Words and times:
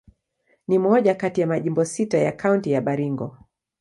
Ni 0.67 0.79
moja 0.79 1.15
kati 1.15 1.41
ya 1.41 1.47
majimbo 1.47 1.85
sita 1.85 2.17
ya 2.17 2.31
Kaunti 2.31 2.71
ya 2.71 2.81
Baringo. 2.81 3.37